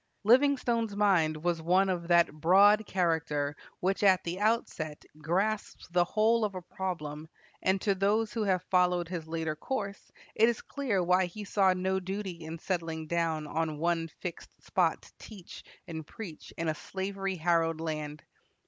[0.23, 6.43] Livingstone's mind was one of that broad character which at the outset grasps the whole
[6.43, 7.27] of a problem,
[7.61, 11.71] and to those who have followed his later course it is clear why he saw
[11.73, 16.73] no duty in settling down on one fixed spot to teach and preach in a
[16.73, 18.23] slavery harrowed land.